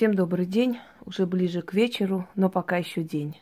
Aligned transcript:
Всем 0.00 0.14
добрый 0.14 0.46
день, 0.46 0.78
уже 1.04 1.26
ближе 1.26 1.60
к 1.60 1.74
вечеру, 1.74 2.26
но 2.34 2.48
пока 2.48 2.78
еще 2.78 3.02
день. 3.02 3.38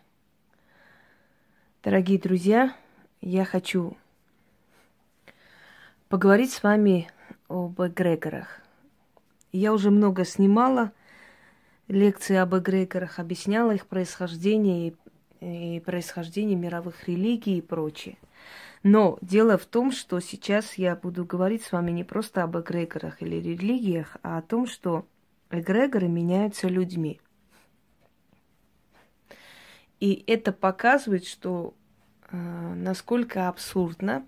Дорогие 1.84 2.18
друзья, 2.18 2.74
я 3.20 3.44
хочу 3.44 3.96
поговорить 6.08 6.50
с 6.50 6.64
вами 6.64 7.08
об 7.46 7.80
эгрегорах. 7.80 8.60
Я 9.52 9.72
уже 9.72 9.92
много 9.92 10.24
снимала 10.24 10.90
лекции 11.86 12.34
об 12.34 12.56
эгрегорах, 12.56 13.20
объясняла 13.20 13.76
их 13.76 13.86
происхождение 13.86 14.96
и, 15.40 15.76
и 15.76 15.78
происхождение 15.78 16.56
мировых 16.56 17.06
религий 17.06 17.58
и 17.58 17.62
прочее. 17.62 18.18
Но 18.82 19.16
дело 19.20 19.58
в 19.58 19.64
том, 19.64 19.92
что 19.92 20.18
сейчас 20.18 20.74
я 20.74 20.96
буду 20.96 21.24
говорить 21.24 21.62
с 21.62 21.70
вами 21.70 21.92
не 21.92 22.02
просто 22.02 22.42
об 22.42 22.58
эгрегорах 22.58 23.22
или 23.22 23.36
религиях, 23.36 24.16
а 24.24 24.38
о 24.38 24.42
том, 24.42 24.66
что 24.66 25.06
эгрегоры 25.50 26.08
меняются 26.08 26.68
людьми. 26.68 27.20
И 30.00 30.22
это 30.26 30.52
показывает, 30.52 31.26
что 31.26 31.74
э, 32.30 32.36
насколько 32.36 33.48
абсурдна 33.48 34.24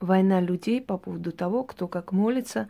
война 0.00 0.40
людей 0.40 0.80
по 0.80 0.96
поводу 0.96 1.32
того, 1.32 1.62
кто 1.64 1.88
как 1.88 2.12
молится, 2.12 2.68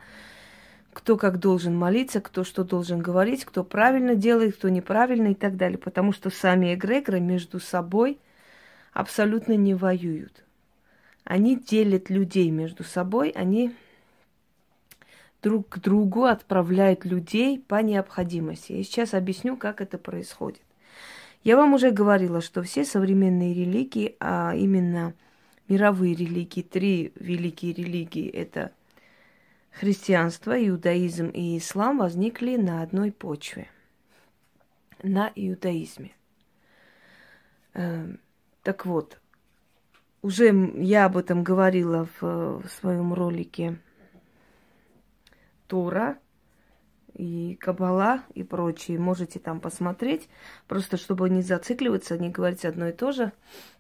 кто 0.92 1.16
как 1.16 1.38
должен 1.38 1.76
молиться, 1.76 2.20
кто 2.20 2.42
что 2.42 2.64
должен 2.64 2.98
говорить, 2.98 3.44
кто 3.44 3.62
правильно 3.62 4.16
делает, 4.16 4.56
кто 4.56 4.68
неправильно 4.68 5.28
и 5.28 5.34
так 5.34 5.56
далее. 5.56 5.78
Потому 5.78 6.12
что 6.12 6.30
сами 6.30 6.74
эгрегоры 6.74 7.20
между 7.20 7.60
собой 7.60 8.18
абсолютно 8.92 9.52
не 9.52 9.74
воюют. 9.74 10.44
Они 11.22 11.56
делят 11.56 12.10
людей 12.10 12.50
между 12.50 12.82
собой, 12.82 13.30
они 13.30 13.72
друг 15.42 15.68
к 15.68 15.78
другу 15.78 16.24
отправляют 16.24 17.04
людей 17.04 17.58
по 17.58 17.82
необходимости. 17.82 18.72
Я 18.72 18.84
сейчас 18.84 19.14
объясню, 19.14 19.56
как 19.56 19.80
это 19.80 19.98
происходит. 19.98 20.62
Я 21.42 21.56
вам 21.56 21.74
уже 21.74 21.90
говорила, 21.90 22.40
что 22.40 22.62
все 22.62 22.84
современные 22.84 23.54
религии, 23.54 24.16
а 24.20 24.54
именно 24.54 25.14
мировые 25.68 26.14
религии, 26.14 26.62
три 26.62 27.12
великие 27.14 27.72
религии, 27.72 28.28
это 28.28 28.72
христианство, 29.70 30.52
иудаизм 30.52 31.28
и 31.28 31.56
ислам, 31.56 31.98
возникли 31.98 32.56
на 32.56 32.82
одной 32.82 33.10
почве, 33.10 33.68
на 35.02 35.32
иудаизме. 35.34 36.10
Эм, 37.72 38.20
так 38.62 38.84
вот, 38.84 39.18
уже 40.20 40.52
я 40.76 41.06
об 41.06 41.16
этом 41.16 41.42
говорила 41.42 42.06
в, 42.20 42.62
в 42.62 42.68
своем 42.68 43.14
ролике 43.14 43.78
Тора 45.70 46.18
и 47.14 47.56
Кабала 47.60 48.24
и 48.34 48.42
прочие. 48.42 48.98
Можете 48.98 49.38
там 49.38 49.60
посмотреть, 49.60 50.28
просто 50.66 50.96
чтобы 50.96 51.30
не 51.30 51.42
зацикливаться, 51.42 52.18
не 52.18 52.28
говорить 52.28 52.64
одно 52.64 52.88
и 52.88 52.92
то 52.92 53.12
же. 53.12 53.32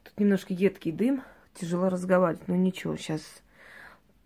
Тут 0.04 0.18
немножко 0.20 0.54
едкий 0.54 0.92
дым, 0.92 1.22
тяжело 1.54 1.88
разговаривать, 1.88 2.46
но 2.46 2.54
ничего, 2.54 2.96
сейчас 2.96 3.22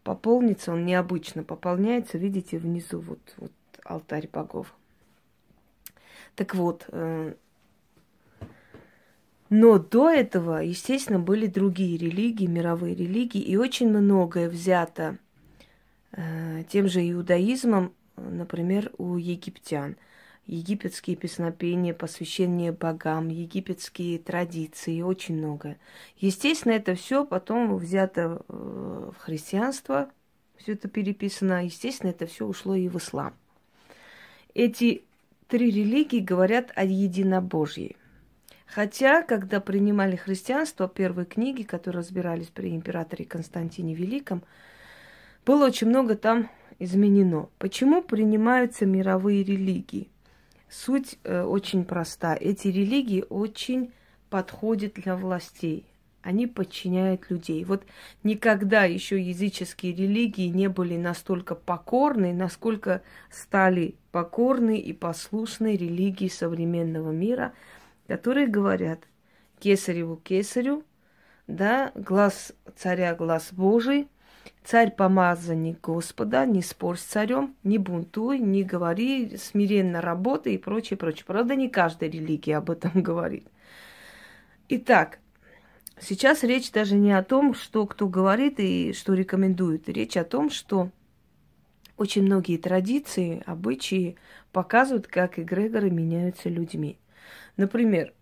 пополнится, 0.02 0.72
он 0.72 0.84
необычно 0.84 1.42
пополняется, 1.42 2.18
видите, 2.18 2.58
внизу 2.58 3.00
вот, 3.00 3.34
вот 3.38 3.52
алтарь 3.82 4.28
богов. 4.30 4.74
Так 6.36 6.54
вот, 6.54 6.84
э, 6.88 7.32
но 9.48 9.78
до 9.78 10.10
этого, 10.10 10.58
естественно, 10.58 11.18
были 11.18 11.46
другие 11.46 11.96
религии, 11.96 12.46
мировые 12.46 12.94
религии, 12.94 13.40
и 13.40 13.56
очень 13.56 13.88
многое 13.88 14.50
взято 14.50 15.18
тем 16.68 16.88
же 16.88 17.10
иудаизмом, 17.10 17.92
например, 18.16 18.92
у 18.98 19.16
египтян. 19.16 19.96
Египетские 20.46 21.16
песнопения, 21.16 21.94
посвящение 21.94 22.70
богам, 22.70 23.28
египетские 23.28 24.18
традиции, 24.18 25.00
очень 25.00 25.38
многое. 25.38 25.78
Естественно, 26.18 26.72
это 26.72 26.94
все 26.96 27.24
потом 27.24 27.74
взято 27.76 28.42
э, 28.46 29.10
в 29.16 29.18
христианство, 29.18 30.10
все 30.58 30.72
это 30.72 30.88
переписано. 30.88 31.64
Естественно, 31.64 32.10
это 32.10 32.26
все 32.26 32.46
ушло 32.46 32.74
и 32.74 32.88
в 32.88 32.98
ислам. 32.98 33.32
Эти 34.52 35.04
три 35.48 35.70
религии 35.70 36.20
говорят 36.20 36.72
о 36.74 36.84
единобожии. 36.84 37.96
Хотя, 38.66 39.22
когда 39.22 39.60
принимали 39.60 40.16
христианство, 40.16 40.88
первые 40.88 41.26
книги, 41.26 41.62
которые 41.62 42.00
разбирались 42.00 42.48
при 42.48 42.74
императоре 42.74 43.24
Константине 43.24 43.94
Великом, 43.94 44.42
было 45.44 45.66
очень 45.66 45.88
много 45.88 46.16
там 46.16 46.50
изменено. 46.78 47.48
Почему 47.58 48.02
принимаются 48.02 48.86
мировые 48.86 49.44
религии? 49.44 50.10
Суть 50.68 51.18
э, 51.24 51.42
очень 51.42 51.84
проста. 51.84 52.34
Эти 52.34 52.68
религии 52.68 53.24
очень 53.28 53.92
подходят 54.30 54.94
для 54.94 55.16
властей. 55.16 55.86
Они 56.22 56.46
подчиняют 56.46 57.30
людей. 57.30 57.64
Вот 57.64 57.84
никогда 58.22 58.84
еще 58.84 59.20
языческие 59.20 59.94
религии 59.94 60.48
не 60.48 60.68
были 60.68 60.96
настолько 60.96 61.54
покорны, 61.54 62.32
насколько 62.32 63.02
стали 63.30 63.96
покорны 64.10 64.78
и 64.78 64.94
послушны 64.94 65.76
религии 65.76 66.28
современного 66.28 67.12
мира, 67.12 67.52
которые 68.08 68.46
говорят 68.46 69.00
кесареву 69.60 70.16
кесарю, 70.16 70.82
да, 71.46 71.92
глаз 71.94 72.54
царя 72.74 73.14
глаз 73.14 73.52
Божий, 73.52 74.08
Царь 74.64 74.90
помазанник 74.90 75.80
Господа, 75.80 76.46
не 76.46 76.62
спорь 76.62 76.96
с 76.96 77.02
царем, 77.02 77.54
не 77.64 77.78
бунтуй, 77.78 78.38
не 78.38 78.62
говори, 78.62 79.36
смиренно 79.36 80.00
работай 80.00 80.54
и 80.54 80.58
прочее, 80.58 80.96
прочее. 80.96 81.24
Правда, 81.26 81.54
не 81.54 81.68
каждая 81.68 82.10
религия 82.10 82.56
об 82.56 82.70
этом 82.70 82.90
говорит. 82.94 83.46
Итак, 84.70 85.18
сейчас 86.00 86.42
речь 86.42 86.72
даже 86.72 86.96
не 86.96 87.12
о 87.12 87.22
том, 87.22 87.54
что 87.54 87.86
кто 87.86 88.08
говорит 88.08 88.58
и 88.58 88.94
что 88.94 89.12
рекомендует. 89.12 89.88
Речь 89.88 90.16
о 90.16 90.24
том, 90.24 90.48
что 90.48 90.90
очень 91.96 92.22
многие 92.22 92.56
традиции, 92.56 93.42
обычаи 93.46 94.16
показывают, 94.50 95.06
как 95.06 95.38
эгрегоры 95.38 95.90
меняются 95.90 96.48
людьми. 96.48 96.98
Например, 97.56 98.12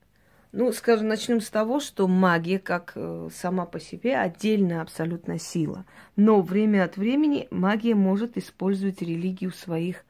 ну, 0.53 0.71
скажем, 0.73 1.09
начнем 1.09 1.41
с 1.41 1.49
того, 1.49 1.81
что 1.81 2.07
магия, 2.07 2.59
как 2.59 2.93
э, 2.95 3.31
сама 3.35 3.65
по 3.65 3.81
себе, 3.81 4.19
отдельная 4.19 4.83
абсолютно 4.83 5.39
сила. 5.39 5.87
Но 6.15 6.43
время 6.43 6.85
от 6.85 6.99
времени 6.99 7.49
магия 7.51 7.95
может 7.95 8.37
использовать 8.37 9.01
религию 9.01 9.51
в 9.51 9.57
своих 9.57 10.05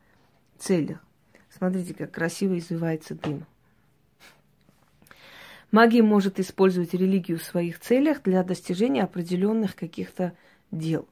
целях. 0.59 0.99
Смотрите, 1.49 1.95
как 1.95 2.11
красиво 2.11 2.59
извивается 2.59 3.15
дым. 3.15 3.47
Магия 5.71 6.03
может 6.03 6.41
использовать 6.41 6.93
религию 6.93 7.39
в 7.39 7.45
своих 7.45 7.79
целях 7.79 8.23
для 8.25 8.43
достижения 8.43 9.05
определенных 9.05 9.77
каких-то 9.77 10.33
дел. 10.73 11.07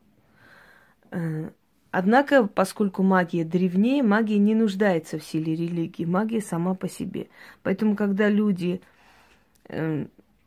Э, 1.12 1.50
однако, 1.92 2.48
поскольку 2.48 3.04
магия 3.04 3.44
древнее, 3.44 4.02
магия 4.02 4.38
не 4.38 4.56
нуждается 4.56 5.20
в 5.20 5.24
силе 5.24 5.54
религии, 5.54 6.04
магия 6.04 6.40
сама 6.40 6.74
по 6.74 6.88
себе. 6.88 7.28
Поэтому, 7.62 7.94
когда 7.94 8.28
люди 8.28 8.80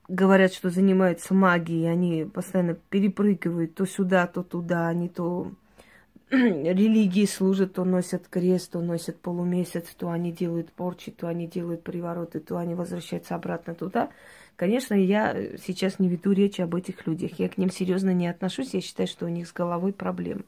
говорят, 0.07 0.53
что 0.53 0.69
занимаются 0.69 1.33
магией, 1.33 1.91
они 1.91 2.25
постоянно 2.25 2.75
перепрыгивают 2.75 3.75
то 3.75 3.85
сюда, 3.85 4.27
то 4.27 4.43
туда, 4.43 4.87
они 4.87 5.09
то 5.09 5.51
религии 6.29 7.25
служат, 7.25 7.73
то 7.73 7.85
носят 7.85 8.27
крест, 8.27 8.71
то 8.71 8.81
носят 8.81 9.19
полумесяц, 9.19 9.87
то 9.97 10.09
они 10.09 10.31
делают 10.31 10.71
порчи, 10.71 11.11
то 11.11 11.27
они 11.27 11.47
делают 11.47 11.83
привороты, 11.83 12.39
то 12.39 12.57
они 12.57 12.75
возвращаются 12.75 13.35
обратно 13.35 13.75
туда. 13.75 14.09
Конечно, 14.55 14.93
я 14.93 15.35
сейчас 15.57 15.99
не 15.99 16.07
веду 16.09 16.31
речи 16.31 16.61
об 16.61 16.75
этих 16.75 17.07
людях. 17.07 17.39
Я 17.39 17.49
к 17.49 17.57
ним 17.57 17.71
серьезно 17.71 18.13
не 18.13 18.27
отношусь. 18.27 18.75
Я 18.75 18.81
считаю, 18.81 19.07
что 19.07 19.25
у 19.25 19.29
них 19.29 19.47
с 19.47 19.53
головой 19.53 19.93
проблемы. 19.93 20.43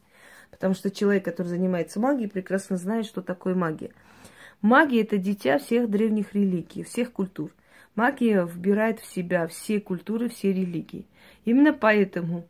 Потому 0.52 0.75
что 0.75 0.91
человек, 0.91 1.25
который 1.25 1.47
занимается 1.47 2.00
магией, 2.00 2.30
прекрасно 2.30 2.78
знает, 2.78 3.08
что 3.08 3.24
такое 3.24 3.56
магия. 3.56 3.91
Магия– 4.62 5.02
это 5.03 5.17
дитя 5.17 5.58
всех 5.58 5.90
древних 5.90 6.35
религий, 6.35 6.84
всех 6.84 7.11
культур– 7.11 7.52
Магия 7.96 8.46
вбирает 8.46 9.00
в 9.00 9.06
себя 9.06 9.47
все 9.47 9.80
культуры, 9.80 10.30
все 10.30 10.52
религии. 10.52 11.08
Именно 11.46 11.74
поэтому 11.74 12.47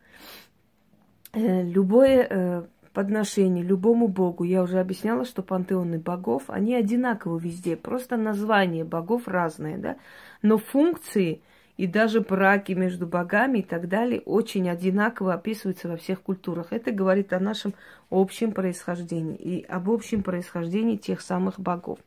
э, 1.33 1.63
любое 1.63 2.27
э, 2.29 2.63
подношение 2.95 3.63
любому 3.63 4.07
богу, 4.07 4.43
я 4.43 4.63
уже 4.63 4.79
объясняла, 4.79 5.25
что 5.25 5.43
пантеоны 5.43 5.99
богов, 5.99 6.43
они 6.47 6.73
одинаковы 6.73 7.39
везде, 7.39 7.75
просто 7.75 8.17
названия 8.17 8.85
богов 8.85 9.27
разные, 9.27 9.77
да, 9.77 9.97
но 10.41 10.57
функции 10.57 11.41
и 11.77 11.87
даже 11.87 12.21
браки 12.21 12.71
между 12.71 13.05
богами 13.05 13.59
и 13.59 13.61
так 13.61 13.89
далее 13.89 14.21
очень 14.21 14.69
одинаково 14.69 15.33
описываются 15.33 15.89
во 15.89 15.97
всех 15.97 16.21
культурах. 16.21 16.67
Это 16.71 16.91
говорит 16.91 17.33
о 17.33 17.39
нашем 17.41 17.73
общем 18.09 18.53
происхождении 18.53 19.35
и 19.35 19.63
об 19.65 19.89
общем 19.89 20.23
происхождении 20.23 20.95
тех 20.95 21.19
самых 21.19 21.59
богов 21.59 21.99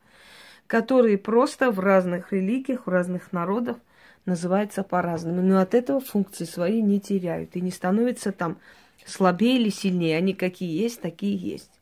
которые 0.68 1.18
просто 1.18 1.72
в 1.72 1.80
разных 1.80 2.32
религиях, 2.32 2.86
в 2.86 2.90
разных 2.90 3.32
народах 3.32 3.78
называются 4.26 4.84
по-разному. 4.84 5.42
Но 5.42 5.58
от 5.60 5.74
этого 5.74 6.00
функции 6.00 6.44
свои 6.44 6.82
не 6.82 7.00
теряют 7.00 7.56
и 7.56 7.60
не 7.60 7.72
становятся 7.72 8.30
там 8.30 8.58
слабее 9.04 9.58
или 9.58 9.70
сильнее. 9.70 10.18
Они 10.18 10.34
какие 10.34 10.80
есть, 10.80 11.00
такие 11.00 11.34
есть. 11.34 11.72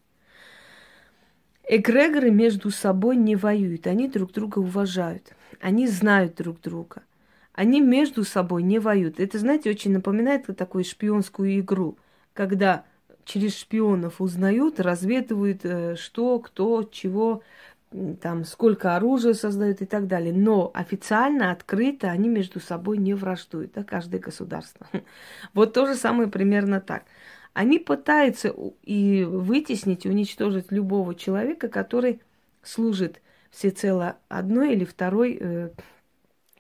Эгрегоры 1.69 2.31
между 2.31 2.71
собой 2.71 3.17
не 3.17 3.35
воюют, 3.35 3.89
они 3.89 4.09
друг 4.09 4.33
друга 4.33 4.61
уважают, 4.61 5.33
они 5.61 5.89
знают 5.89 6.37
друг 6.37 6.61
друга. 6.61 7.03
Они 7.53 7.81
между 7.81 8.23
собой 8.23 8.63
не 8.63 8.79
воюют. 8.79 9.19
Это, 9.19 9.39
знаете, 9.39 9.71
очень 9.71 9.91
напоминает 9.91 10.47
такую 10.57 10.85
шпионскую 10.85 11.59
игру, 11.59 11.99
когда 12.35 12.85
через 13.25 13.57
шпионов 13.57 14.21
узнают, 14.21 14.79
разведывают, 14.79 15.65
э, 15.65 15.97
что, 15.97 16.39
кто, 16.39 16.85
чего, 16.85 17.43
там, 18.21 18.45
сколько 18.45 18.97
оружия 18.97 19.35
создают 19.35 19.81
и 19.81 19.87
так 19.87 20.07
далее. 20.07 20.33
Но 20.33 20.71
официально, 20.75 21.51
открыто 21.51 22.11
они 22.11 22.29
между 22.29 22.61
собой 22.61 22.99
не 22.99 23.15
враждуют, 23.15 23.73
да, 23.73 23.85
каждое 23.85 24.21
государство. 24.21 24.87
Вот 25.55 25.73
то 25.73 25.87
же 25.87 25.95
самое 25.95 26.29
примерно 26.29 26.81
так. 26.81 27.05
Они 27.53 27.79
пытаются 27.79 28.55
и 28.83 29.25
вытеснить, 29.25 30.05
уничтожить 30.05 30.71
любого 30.71 31.15
человека, 31.15 31.69
который 31.69 32.21
служит 32.63 33.23
всецело 33.51 34.19
одной 34.29 34.75
или 34.75 34.85
второй 34.85 35.39
э, 35.41 35.71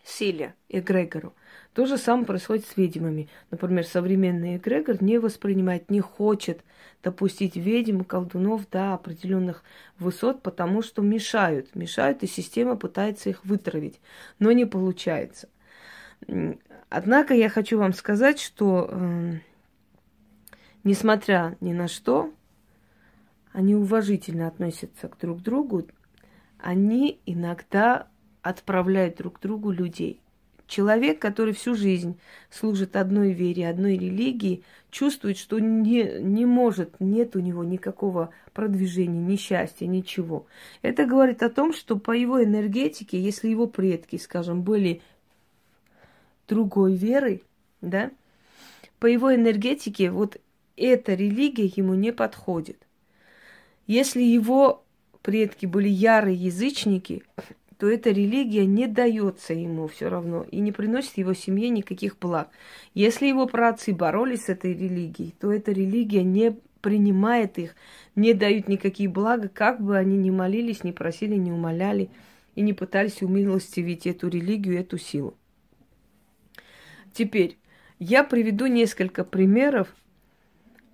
силе, 0.02 0.55
эгрегору. 0.69 1.34
То 1.76 1.84
же 1.84 1.99
самое 1.99 2.25
происходит 2.25 2.64
с 2.64 2.78
ведьмами. 2.78 3.28
Например, 3.50 3.84
современный 3.84 4.56
эгрегор 4.56 5.02
не 5.02 5.19
воспринимает, 5.19 5.90
не 5.90 6.00
хочет 6.00 6.64
допустить 7.02 7.55
ведьм, 7.55 8.00
колдунов 8.00 8.67
до 8.70 8.94
определенных 8.94 9.62
высот, 9.99 10.40
потому 10.40 10.81
что 10.81 11.02
мешают. 11.02 11.75
Мешают, 11.75 12.23
и 12.23 12.26
система 12.26 12.76
пытается 12.76 13.28
их 13.28 13.44
вытравить. 13.44 14.00
Но 14.38 14.52
не 14.52 14.64
получается. 14.64 15.50
Однако 16.88 17.34
я 17.34 17.50
хочу 17.50 17.76
вам 17.76 17.93
сказать, 17.93 18.40
что 18.40 18.88
э, 18.90 19.32
несмотря 20.82 21.58
ни 21.61 21.75
на 21.75 21.88
что, 21.88 22.32
они 23.52 23.75
уважительно 23.75 24.49
относятся 24.49 25.08
к 25.08 25.19
друг 25.19 25.43
другу, 25.43 25.87
они 26.58 27.20
иногда 27.26 28.08
отправляют 28.40 29.19
друг 29.19 29.40
другу 29.40 29.70
людей. 29.70 30.23
Человек, 30.66 31.20
который 31.20 31.54
всю 31.54 31.74
жизнь 31.74 32.18
служит 32.50 32.96
одной 32.96 33.32
вере, 33.32 33.68
одной 33.68 33.96
религии, 33.96 34.64
чувствует, 34.90 35.38
что 35.38 35.58
не, 35.60 36.20
не 36.20 36.44
может, 36.44 36.98
нет 36.98 37.36
у 37.36 37.40
него 37.40 37.62
никакого 37.62 38.30
продвижения, 38.52 39.20
ни 39.20 39.36
счастья, 39.36 39.86
ничего. 39.86 40.46
Это 40.82 41.06
говорит 41.06 41.42
о 41.42 41.50
том, 41.50 41.72
что 41.72 41.96
по 41.96 42.10
его 42.10 42.42
энергетике, 42.42 43.20
если 43.20 43.48
его 43.48 43.66
предки, 43.66 44.16
скажем, 44.16 44.62
были 44.62 45.02
другой 46.48 46.94
верой, 46.94 47.44
да, 47.80 48.10
по 48.98 49.06
его 49.06 49.34
энергетике 49.34 50.10
вот 50.10 50.38
эта 50.76 51.14
религия 51.14 51.70
ему 51.76 51.94
не 51.94 52.12
подходит. 52.12 52.86
Если 53.86 54.22
его 54.22 54.84
предки 55.22 55.66
были 55.66 55.88
ярые 55.88 56.36
язычники, 56.36 57.22
то 57.78 57.88
эта 57.88 58.11
религия 58.11 58.64
не 58.64 58.87
дается 58.87 59.52
ему 59.52 59.87
все 59.87 60.08
равно 60.08 60.46
и 60.50 60.61
не 60.61 60.73
приносит 60.73 61.19
его 61.19 61.34
семье 61.34 61.69
никаких 61.69 62.19
благ. 62.19 62.49
Если 62.94 63.26
его 63.26 63.46
праотцы 63.46 63.94
боролись 63.94 64.44
с 64.44 64.49
этой 64.49 64.73
религией, 64.73 65.34
то 65.38 65.52
эта 65.52 65.73
религия 65.73 66.23
не 66.23 66.56
принимает 66.81 67.58
их, 67.58 67.75
не 68.14 68.32
дают 68.32 68.69
никакие 68.69 69.08
блага, 69.08 69.49
как 69.49 69.81
бы 69.81 69.96
они 69.96 70.17
ни 70.17 70.31
молились, 70.31 70.84
ни 70.84 70.93
просили, 70.93 71.34
ни 71.34 71.50
умоляли 71.50 72.11
и 72.55 72.62
не 72.62 72.73
пытались 72.73 73.23
умилостивить 73.23 74.06
эту 74.06 74.28
религию, 74.28 74.78
эту 74.78 74.96
силу. 74.96 75.34
Теперь 77.12 77.58
я 77.99 78.25
приведу 78.25 78.67
несколько 78.67 79.25
примеров 79.25 79.94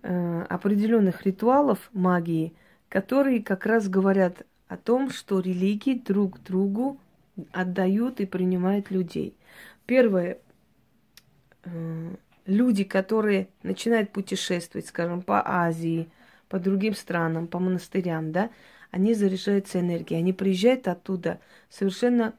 э, 0.03 0.43
определенных 0.49 1.27
ритуалов 1.27 1.91
магии, 1.93 2.55
которые 2.89 3.43
как 3.43 3.67
раз 3.67 3.89
говорят 3.89 4.47
о 4.73 4.79
том, 4.79 5.11
что 5.11 5.41
религии 5.41 5.95
друг 5.95 6.43
другу 6.43 6.99
отдают 7.53 8.21
и 8.21 8.27
принимают 8.27 8.91
людей. 8.91 9.37
Первое, 9.85 10.39
э, 11.65 12.15
люди, 12.47 12.85
которые 12.85 13.49
начинают 13.63 14.11
путешествовать, 14.11 14.87
скажем, 14.87 15.21
по 15.21 15.43
Азии, 15.47 16.09
по 16.49 16.59
другим 16.59 16.95
странам, 16.95 17.49
по 17.49 17.59
монастырям, 17.59 18.33
да, 18.33 18.51
они 18.91 19.13
заряжаются 19.13 19.81
энергией, 19.81 20.21
они 20.21 20.33
приезжают 20.33 20.89
оттуда 20.89 21.39
совершенно 21.69 22.33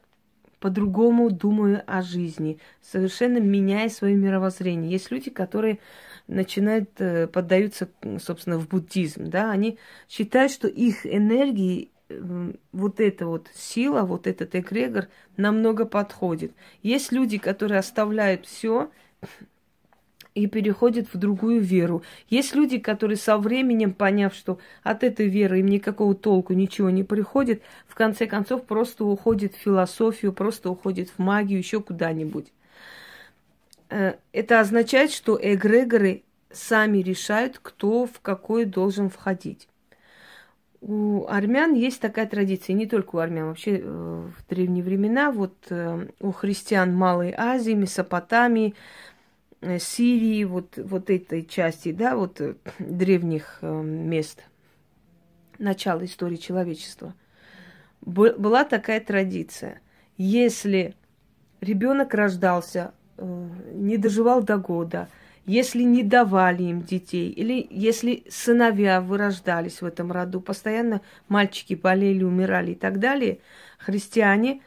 по-другому 0.58 1.30
думая 1.30 1.84
о 1.86 2.02
жизни, 2.02 2.58
совершенно 2.80 3.38
меняя 3.38 3.88
свое 3.90 4.16
мировоззрение. 4.16 4.90
Есть 4.90 5.10
люди, 5.10 5.30
которые 5.30 5.78
начинают, 6.26 6.90
э, 6.98 7.28
поддаются, 7.28 7.88
собственно, 8.18 8.58
в 8.58 8.68
буддизм, 8.68 9.30
да, 9.30 9.52
они 9.52 9.78
считают, 10.08 10.50
что 10.50 10.66
их 10.66 11.06
энергии 11.06 11.90
вот 12.72 13.00
эта 13.00 13.26
вот 13.26 13.48
сила, 13.54 14.02
вот 14.02 14.26
этот 14.26 14.54
эгрегор 14.54 15.08
намного 15.36 15.86
подходит. 15.86 16.52
Есть 16.82 17.12
люди, 17.12 17.38
которые 17.38 17.78
оставляют 17.78 18.46
все 18.46 18.90
и 20.34 20.46
переходят 20.46 21.06
в 21.12 21.16
другую 21.16 21.60
веру. 21.60 22.02
Есть 22.28 22.54
люди, 22.54 22.78
которые 22.78 23.16
со 23.16 23.38
временем, 23.38 23.94
поняв, 23.94 24.34
что 24.34 24.58
от 24.82 25.04
этой 25.04 25.28
веры 25.28 25.60
им 25.60 25.66
никакого 25.66 26.14
толку, 26.14 26.52
ничего 26.52 26.90
не 26.90 27.04
приходит, 27.04 27.62
в 27.86 27.94
конце 27.94 28.26
концов 28.26 28.64
просто 28.64 29.04
уходят 29.04 29.54
в 29.54 29.58
философию, 29.58 30.32
просто 30.32 30.70
уходят 30.70 31.08
в 31.08 31.18
магию, 31.20 31.58
еще 31.58 31.80
куда-нибудь. 31.80 32.52
Э, 33.90 34.14
это 34.32 34.60
означает, 34.60 35.12
что 35.12 35.38
эгрегоры 35.40 36.24
сами 36.50 36.98
решают, 36.98 37.58
кто 37.62 38.06
в 38.06 38.20
какой 38.20 38.64
должен 38.64 39.10
входить. 39.10 39.68
У 40.86 41.24
армян 41.28 41.72
есть 41.72 41.98
такая 41.98 42.26
традиция, 42.26 42.74
не 42.74 42.84
только 42.84 43.16
у 43.16 43.18
армян, 43.18 43.46
вообще 43.46 43.78
э, 43.78 43.82
в 43.82 44.46
древние 44.50 44.84
времена, 44.84 45.32
вот 45.32 45.54
э, 45.70 46.08
у 46.20 46.30
христиан 46.30 46.94
Малой 46.94 47.32
Азии, 47.34 47.72
Месопотамии, 47.72 48.74
э, 49.62 49.78
Сирии, 49.78 50.44
вот, 50.44 50.76
вот 50.76 51.08
этой 51.08 51.46
части, 51.46 51.90
да, 51.90 52.16
вот 52.16 52.38
древних 52.78 53.60
мест, 53.62 54.44
начала 55.58 56.04
истории 56.04 56.36
человечества, 56.36 57.14
была 58.02 58.64
такая 58.64 59.00
традиция. 59.00 59.80
Если 60.18 60.94
ребенок 61.62 62.12
рождался, 62.12 62.92
не 63.16 63.96
доживал 63.96 64.42
до 64.42 64.58
года– 64.58 65.08
если 65.46 65.82
не 65.82 66.02
давали 66.02 66.64
им 66.64 66.82
детей, 66.82 67.30
или 67.30 67.66
если 67.70 68.24
сыновья 68.28 69.00
вырождались 69.00 69.82
в 69.82 69.84
этом 69.84 70.10
роду, 70.10 70.40
постоянно 70.40 71.02
мальчики 71.28 71.74
болели, 71.74 72.22
умирали 72.22 72.72
и 72.72 72.74
так 72.74 72.98
далее, 72.98 73.38
христиане 73.78 74.62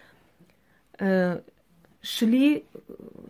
э, 1.00 1.42
шли, 2.02 2.66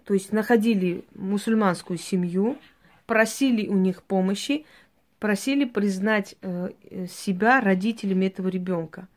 то 0.03 0.13
есть 0.13 0.33
находили 0.33 1.05
мусульманскую 1.15 1.97
семью, 1.97 2.57
просили 3.05 3.67
у 3.67 3.75
них 3.75 4.03
помощи, 4.03 4.65
просили 5.19 5.63
признать 5.65 6.35
э, 6.41 6.71
себя 7.09 7.61
родителями 7.61 8.25
этого 8.25 8.49
ребенка. 8.49 9.07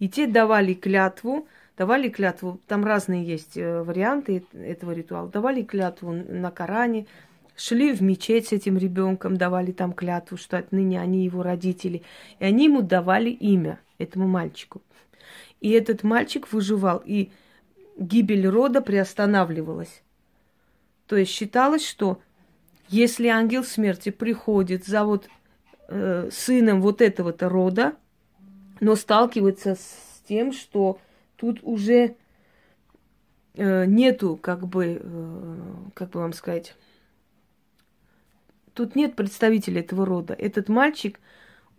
И 0.00 0.08
те 0.08 0.26
давали 0.26 0.74
клятву, 0.74 1.46
давали 1.78 2.08
клятву, 2.08 2.60
там 2.66 2.84
разные 2.84 3.24
есть 3.24 3.56
э, 3.56 3.82
варианты 3.82 4.44
этого 4.52 4.90
ритуала, 4.90 5.28
давали 5.28 5.62
клятву 5.62 6.12
на 6.12 6.50
Коране, 6.50 7.06
шли 7.56 7.92
в 7.92 8.02
мечеть 8.02 8.48
с 8.48 8.52
этим 8.52 8.76
ребенком, 8.76 9.36
давали 9.36 9.72
там 9.72 9.92
клятву, 9.92 10.36
что 10.36 10.58
отныне 10.58 11.00
они 11.00 11.24
его 11.24 11.42
родители. 11.42 12.02
И 12.38 12.44
они 12.44 12.66
ему 12.66 12.82
давали 12.82 13.30
имя, 13.30 13.80
этому 13.98 14.28
мальчику. 14.28 14.82
И 15.60 15.70
этот 15.70 16.02
мальчик 16.02 16.52
выживал, 16.52 17.02
и 17.04 17.30
гибель 17.98 18.46
рода 18.46 18.80
приостанавливалась. 18.82 20.02
То 21.06 21.16
есть 21.16 21.30
считалось, 21.30 21.86
что 21.86 22.20
если 22.88 23.28
ангел 23.28 23.64
смерти 23.64 24.10
приходит 24.10 24.84
за 24.84 25.04
вот 25.04 25.28
э, 25.88 26.28
сыном 26.30 26.82
вот 26.82 27.00
этого-то 27.00 27.48
рода, 27.48 27.94
но 28.80 28.94
сталкивается 28.96 29.76
с 29.76 30.22
тем, 30.28 30.52
что 30.52 31.00
тут 31.36 31.60
уже 31.62 32.16
э, 33.54 33.86
нету, 33.86 34.38
как 34.40 34.66
бы, 34.66 35.00
э, 35.02 35.56
как 35.94 36.10
бы 36.10 36.20
вам 36.20 36.32
сказать, 36.32 36.74
Тут 38.76 38.94
нет 38.94 39.16
представителей 39.16 39.80
этого 39.80 40.04
рода. 40.04 40.34
Этот 40.34 40.68
мальчик 40.68 41.18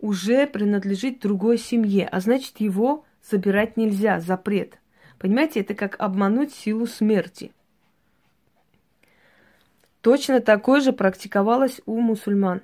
уже 0.00 0.48
принадлежит 0.48 1.20
другой 1.20 1.56
семье, 1.56 2.08
а 2.08 2.18
значит, 2.18 2.58
его 2.58 3.04
забирать 3.22 3.76
нельзя, 3.76 4.18
запрет. 4.18 4.80
Понимаете, 5.20 5.60
это 5.60 5.74
как 5.74 5.94
обмануть 6.00 6.52
силу 6.52 6.88
смерти. 6.88 7.52
Точно 10.00 10.40
такое 10.40 10.80
же 10.80 10.92
практиковалось 10.92 11.80
у 11.86 12.00
мусульман. 12.00 12.62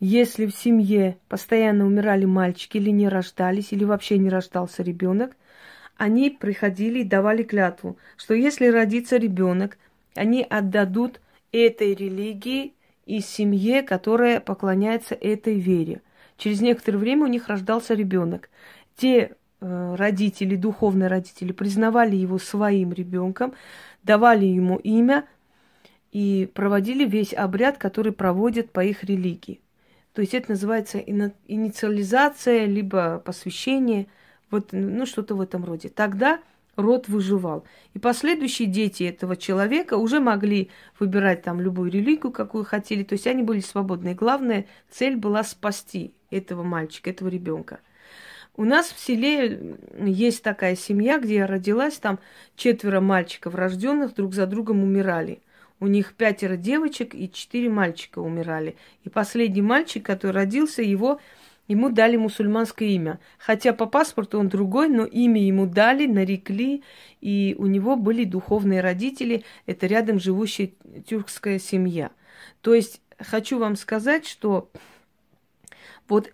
Если 0.00 0.44
в 0.44 0.54
семье 0.54 1.16
постоянно 1.28 1.86
умирали 1.86 2.26
мальчики 2.26 2.76
или 2.76 2.90
не 2.90 3.08
рождались, 3.08 3.72
или 3.72 3.84
вообще 3.84 4.18
не 4.18 4.28
рождался 4.28 4.82
ребенок, 4.82 5.34
они 5.96 6.28
приходили 6.28 6.98
и 6.98 7.04
давали 7.04 7.42
клятву, 7.42 7.96
что 8.18 8.34
если 8.34 8.66
родится 8.66 9.16
ребенок, 9.16 9.78
они 10.14 10.42
отдадут 10.42 11.22
этой 11.52 11.94
религии 11.94 12.74
и 13.06 13.20
семье, 13.20 13.82
которая 13.82 14.40
поклоняется 14.40 15.14
этой 15.14 15.58
вере. 15.58 16.02
через 16.36 16.60
некоторое 16.60 16.98
время 16.98 17.24
у 17.24 17.28
них 17.28 17.48
рождался 17.48 17.94
ребенок. 17.94 18.50
Те 18.96 19.36
э, 19.60 19.94
родители, 19.96 20.56
духовные 20.56 21.08
родители, 21.08 21.52
признавали 21.52 22.16
его 22.16 22.38
своим 22.38 22.92
ребенком, 22.92 23.54
давали 24.02 24.44
ему 24.44 24.76
имя 24.76 25.26
и 26.10 26.50
проводили 26.52 27.04
весь 27.04 27.34
обряд, 27.34 27.78
который 27.78 28.12
проводят 28.12 28.70
по 28.72 28.84
их 28.84 29.04
религии. 29.04 29.60
То 30.12 30.20
есть 30.22 30.32
это 30.32 30.52
называется 30.52 30.98
инициализация, 30.98 32.66
либо 32.66 33.18
посвящение, 33.18 34.06
вот, 34.50 34.68
ну, 34.70 35.06
что-то 35.06 35.34
в 35.34 35.40
этом 35.40 35.64
роде. 35.64 35.88
Тогда 35.88 36.40
род 36.76 37.08
выживал. 37.08 37.64
И 37.92 37.98
последующие 37.98 38.68
дети 38.68 39.04
этого 39.04 39.36
человека 39.36 39.94
уже 39.94 40.20
могли 40.20 40.70
выбирать 40.98 41.42
там 41.42 41.60
любую 41.60 41.90
религию, 41.90 42.32
какую 42.32 42.64
хотели. 42.64 43.02
То 43.02 43.14
есть 43.14 43.26
они 43.26 43.42
были 43.42 43.60
свободны. 43.60 44.12
И 44.12 44.14
главная 44.14 44.66
цель 44.90 45.16
была 45.16 45.44
спасти 45.44 46.14
этого 46.30 46.62
мальчика, 46.62 47.10
этого 47.10 47.28
ребенка. 47.28 47.80
У 48.56 48.64
нас 48.64 48.86
в 48.86 49.00
селе 49.00 49.76
есть 49.98 50.42
такая 50.42 50.76
семья, 50.76 51.18
где 51.18 51.36
я 51.36 51.46
родилась, 51.46 51.96
там 51.96 52.20
четверо 52.54 53.00
мальчиков 53.00 53.54
рожденных 53.54 54.14
друг 54.14 54.32
за 54.32 54.46
другом 54.46 54.84
умирали. 54.84 55.40
У 55.80 55.88
них 55.88 56.14
пятеро 56.14 56.56
девочек 56.56 57.14
и 57.14 57.30
четыре 57.30 57.68
мальчика 57.68 58.20
умирали. 58.20 58.76
И 59.02 59.08
последний 59.08 59.60
мальчик, 59.60 60.06
который 60.06 60.32
родился, 60.32 60.82
его, 60.82 61.20
ему 61.68 61.90
дали 61.90 62.16
мусульманское 62.16 62.88
имя. 62.88 63.18
Хотя 63.38 63.72
по 63.72 63.86
паспорту 63.86 64.38
он 64.38 64.48
другой, 64.48 64.88
но 64.88 65.04
имя 65.04 65.40
ему 65.40 65.66
дали, 65.66 66.06
нарекли, 66.06 66.82
и 67.20 67.54
у 67.58 67.66
него 67.66 67.96
были 67.96 68.24
духовные 68.24 68.80
родители. 68.80 69.44
Это 69.66 69.86
рядом 69.86 70.20
живущая 70.20 70.70
тюркская 71.06 71.58
семья. 71.58 72.10
То 72.60 72.74
есть 72.74 73.00
хочу 73.18 73.58
вам 73.58 73.76
сказать, 73.76 74.26
что 74.26 74.70
вот 76.08 76.32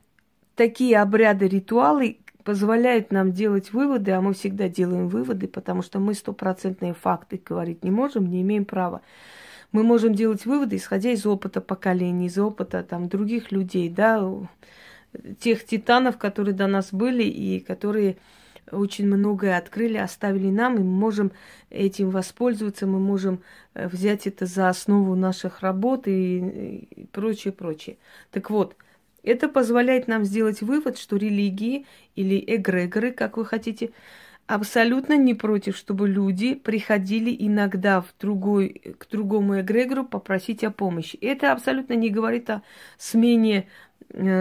такие 0.56 0.98
обряды, 1.00 1.46
ритуалы 1.48 2.18
позволяют 2.44 3.12
нам 3.12 3.32
делать 3.32 3.72
выводы, 3.72 4.10
а 4.12 4.20
мы 4.20 4.34
всегда 4.34 4.68
делаем 4.68 5.08
выводы, 5.08 5.46
потому 5.46 5.82
что 5.82 6.00
мы 6.00 6.14
стопроцентные 6.14 6.94
факты 6.94 7.40
говорить 7.44 7.84
не 7.84 7.90
можем, 7.90 8.26
не 8.26 8.42
имеем 8.42 8.64
права. 8.64 9.02
Мы 9.72 9.84
можем 9.84 10.14
делать 10.14 10.46
выводы, 10.46 10.76
исходя 10.76 11.12
из 11.12 11.24
опыта 11.26 11.60
поколений, 11.60 12.26
из 12.26 12.38
опыта 12.38 12.82
там, 12.82 13.08
других 13.08 13.52
людей, 13.52 13.88
да, 13.88 14.28
тех 15.40 15.64
титанов, 15.64 16.18
которые 16.18 16.54
до 16.54 16.66
нас 16.66 16.92
были 16.92 17.24
и 17.24 17.60
которые 17.60 18.16
очень 18.70 19.06
многое 19.06 19.58
открыли, 19.58 19.96
оставили 19.96 20.48
нам, 20.48 20.76
и 20.76 20.78
мы 20.78 20.84
можем 20.84 21.32
этим 21.70 22.10
воспользоваться, 22.10 22.86
мы 22.86 23.00
можем 23.00 23.42
э, 23.74 23.88
взять 23.88 24.26
это 24.26 24.46
за 24.46 24.68
основу 24.68 25.14
наших 25.14 25.60
работ 25.60 26.06
и, 26.06 27.08
прочее, 27.12 27.52
прочее. 27.52 27.98
Так 28.30 28.50
вот, 28.50 28.76
это 29.22 29.48
позволяет 29.48 30.08
нам 30.08 30.24
сделать 30.24 30.62
вывод, 30.62 30.98
что 30.98 31.16
религии 31.16 31.86
или 32.14 32.42
эгрегоры, 32.46 33.12
как 33.12 33.36
вы 33.36 33.44
хотите, 33.44 33.90
абсолютно 34.46 35.16
не 35.16 35.34
против, 35.34 35.76
чтобы 35.76 36.08
люди 36.08 36.54
приходили 36.54 37.34
иногда 37.38 38.00
в 38.00 38.12
другой, 38.20 38.96
к 38.98 39.08
другому 39.08 39.60
эгрегору 39.60 40.04
попросить 40.04 40.64
о 40.64 40.70
помощи. 40.70 41.16
Это 41.16 41.52
абсолютно 41.52 41.92
не 41.92 42.10
говорит 42.10 42.50
о 42.50 42.62
смене, 42.98 43.68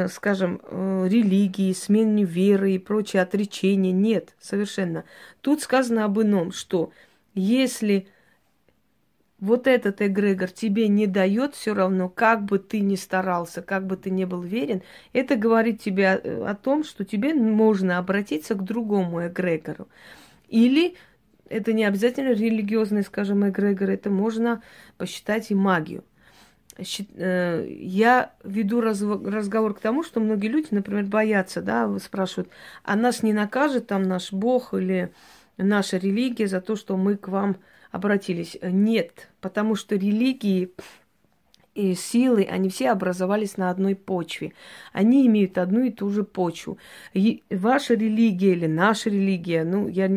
скажем, 0.09 0.61
э, 0.63 1.07
религии, 1.09 1.73
смене 1.73 2.23
веры 2.23 2.73
и 2.73 2.79
прочее 2.79 3.21
отречения. 3.21 3.91
Нет, 3.91 4.35
совершенно. 4.39 5.03
Тут 5.41 5.61
сказано 5.61 6.05
об 6.05 6.19
ином, 6.19 6.51
что 6.51 6.91
если 7.35 8.07
вот 9.39 9.67
этот 9.67 10.01
эгрегор 10.01 10.49
тебе 10.49 10.87
не 10.87 11.07
дает 11.07 11.55
все 11.55 11.73
равно, 11.73 12.09
как 12.09 12.43
бы 12.43 12.59
ты 12.59 12.81
ни 12.81 12.95
старался, 12.95 13.61
как 13.61 13.85
бы 13.85 13.95
ты 13.95 14.09
ни 14.09 14.25
был 14.25 14.41
верен, 14.41 14.81
это 15.13 15.35
говорит 15.35 15.81
тебе 15.81 16.09
о, 16.09 16.49
о 16.49 16.55
том, 16.55 16.83
что 16.83 17.05
тебе 17.05 17.33
можно 17.33 17.97
обратиться 17.97 18.55
к 18.55 18.63
другому 18.63 19.27
эгрегору. 19.27 19.87
Или 20.49 20.95
это 21.47 21.73
не 21.73 21.85
обязательно 21.85 22.33
религиозный, 22.33 23.03
скажем, 23.03 23.47
эгрегор, 23.47 23.89
это 23.89 24.09
можно 24.09 24.61
посчитать 24.97 25.51
и 25.51 25.55
магию. 25.55 26.03
Э, 27.15 27.67
я 27.69 28.31
веду 28.43 28.81
разговор 28.81 29.73
к 29.73 29.79
тому, 29.79 30.03
что 30.03 30.19
многие 30.19 30.47
люди, 30.47 30.67
например, 30.71 31.05
боятся, 31.05 31.61
да, 31.61 31.97
спрашивают, 31.99 32.49
а 32.83 32.95
нас 32.95 33.23
не 33.23 33.33
накажет 33.33 33.87
там 33.87 34.03
наш 34.03 34.31
Бог 34.31 34.73
или 34.73 35.11
наша 35.57 35.97
религия 35.97 36.47
за 36.47 36.61
то, 36.61 36.75
что 36.75 36.97
мы 36.97 37.17
к 37.17 37.27
вам 37.27 37.57
обратились. 37.91 38.57
Нет, 38.61 39.29
потому 39.41 39.75
что 39.75 39.95
религии 39.95 40.71
и 41.75 41.93
силы, 41.95 42.47
они 42.49 42.69
все 42.69 42.91
образовались 42.91 43.57
на 43.57 43.69
одной 43.69 43.95
почве. 43.95 44.53
Они 44.91 45.25
имеют 45.27 45.57
одну 45.57 45.81
и 45.81 45.91
ту 45.91 46.09
же 46.09 46.23
почву. 46.23 46.77
И 47.13 47.43
ваша 47.49 47.93
религия 47.93 48.53
или 48.53 48.67
наша 48.67 49.09
религия, 49.09 49.63
ну, 49.63 49.87
я 49.87 50.09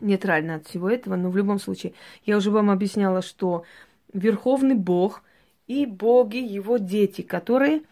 нейтральна 0.00 0.56
от 0.56 0.66
всего 0.66 0.88
этого, 0.90 1.16
но 1.16 1.30
в 1.30 1.36
любом 1.36 1.58
случае, 1.58 1.92
я 2.24 2.36
уже 2.36 2.50
вам 2.50 2.70
объясняла, 2.70 3.22
что 3.22 3.64
Верховный 4.12 4.74
Бог 4.74 5.22
и 5.68 5.86
боги, 5.86 6.38
его 6.38 6.78
дети, 6.78 7.22
которые, 7.22 7.82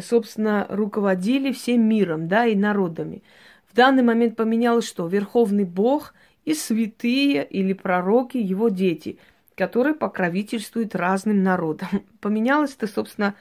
собственно, 0.00 0.66
руководили 0.70 1.52
всем 1.52 1.82
миром, 1.82 2.28
да, 2.28 2.46
и 2.46 2.56
народами. 2.56 3.22
В 3.70 3.74
данный 3.76 4.02
момент 4.02 4.36
поменялось 4.36 4.86
что? 4.86 5.06
Верховный 5.06 5.64
Бог– 5.64 6.14
и 6.44 6.54
святые 6.54 7.44
или 7.44 7.72
пророки, 7.72 8.36
его 8.36 8.68
дети, 8.68 9.18
которые 9.54 9.94
покровительствуют 9.94 10.94
разным 10.94 11.42
народам. 11.42 11.88
Поменялось-то, 12.20 12.86
собственно, 12.86 13.34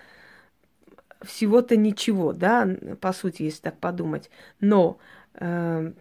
всего-то 1.21 1.75
ничего, 1.75 2.33
да, 2.33 2.67
по 2.99 3.13
сути, 3.13 3.43
если 3.43 3.61
так 3.61 3.77
подумать. 3.79 4.29
Но 4.59 4.97
э, 5.35 5.93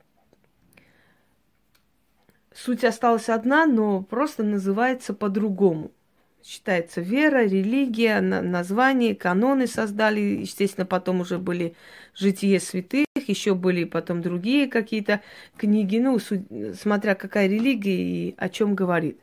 суть 2.54 2.84
осталась 2.84 3.28
одна, 3.28 3.66
но 3.66 4.02
просто 4.02 4.42
называется 4.42 5.14
по-другому. 5.14 5.92
Считается 6.42 7.00
вера, 7.00 7.44
религия, 7.44 8.20
название, 8.20 9.14
каноны 9.14 9.66
создали. 9.66 10.20
Естественно, 10.20 10.86
потом 10.86 11.20
уже 11.20 11.38
были 11.38 11.74
житие 12.14 12.60
святых, 12.60 13.06
еще 13.14 13.54
были 13.54 13.84
потом 13.84 14.22
другие 14.22 14.66
какие-то 14.66 15.20
книги, 15.56 15.98
ну, 15.98 16.18
смотря 16.74 17.14
какая 17.14 17.46
религия 17.46 18.30
и 18.30 18.34
о 18.38 18.48
чем 18.48 18.74
говорит. 18.74 19.20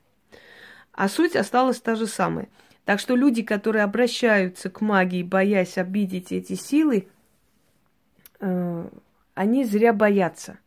А 0.91 1.09
суть 1.09 1.35
осталась 1.35 1.79
та 1.81 1.95
же 1.95 2.07
самая. 2.07 2.49
Так 2.85 2.99
что 2.99 3.15
люди, 3.15 3.43
которые 3.43 3.83
обращаются 3.83 4.69
к 4.69 4.81
магии, 4.81 5.21
боясь 5.21 5.77
обидеть 5.77 6.31
эти 6.31 6.53
силы, 6.53 7.07
э, 8.39 8.89
они 9.33 9.65
зря 9.65 9.91
боятся. 9.91 10.57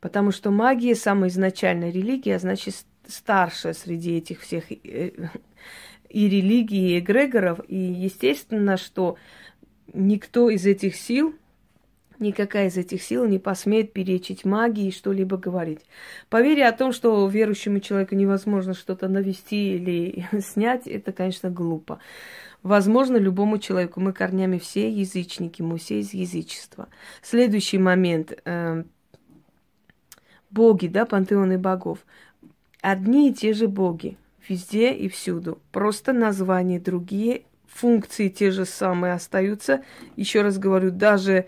Потому 0.00 0.30
что 0.30 0.50
магия 0.50 0.94
самая 0.94 1.30
изначальная 1.30 1.90
религия, 1.90 2.36
а 2.36 2.38
значит, 2.38 2.76
старшая 3.08 3.72
среди 3.72 4.18
этих 4.18 4.40
всех 4.40 4.70
э, 4.70 5.10
и 6.08 6.28
религий, 6.28 6.96
и 6.96 6.98
эгрегоров. 6.98 7.60
И 7.68 7.76
естественно, 7.76 8.76
что 8.76 9.16
никто 9.92 10.50
из 10.50 10.66
этих 10.66 10.96
сил 10.96 11.34
Никакая 12.18 12.68
из 12.68 12.76
этих 12.78 13.02
сил 13.02 13.26
не 13.26 13.38
посмеет 13.38 13.92
перечить 13.92 14.44
магии 14.44 14.88
и 14.88 14.92
что-либо 14.92 15.36
говорить. 15.36 15.80
Поверье 16.30 16.66
о 16.66 16.72
том, 16.72 16.92
что 16.92 17.28
верующему 17.28 17.80
человеку 17.80 18.14
невозможно 18.14 18.72
что-то 18.72 19.08
навести 19.08 19.74
или 19.74 20.26
снять, 20.40 20.86
это, 20.86 21.12
конечно, 21.12 21.50
глупо. 21.50 22.00
Возможно, 22.62 23.18
любому 23.18 23.58
человеку. 23.58 24.00
Мы 24.00 24.12
корнями 24.12 24.58
все 24.58 24.90
язычники, 24.90 25.60
мы 25.60 25.78
все 25.78 26.00
из 26.00 26.14
язычества. 26.14 26.88
Следующий 27.22 27.78
момент. 27.78 28.32
Э, 28.44 28.82
боги, 30.50 30.86
да, 30.86 31.04
пантеоны 31.04 31.58
богов. 31.58 31.98
Одни 32.80 33.30
и 33.30 33.34
те 33.34 33.52
же 33.52 33.68
боги. 33.68 34.16
Везде 34.48 34.92
и 34.92 35.08
всюду. 35.08 35.58
Просто 35.72 36.12
названия 36.12 36.78
другие, 36.78 37.42
функции 37.66 38.28
те 38.28 38.50
же 38.50 38.64
самые 38.64 39.14
остаются. 39.14 39.82
Еще 40.16 40.42
раз 40.42 40.58
говорю, 40.58 40.90
даже 40.90 41.46